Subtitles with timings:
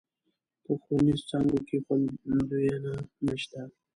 [0.63, 2.93] په ښوونيزو څانګو کې خونديينه
[3.25, 3.61] نشته.